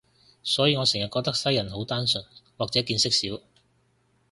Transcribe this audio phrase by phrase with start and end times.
[0.41, 2.25] 所以我成日覺得西人好單純，
[2.57, 3.39] 或者見識少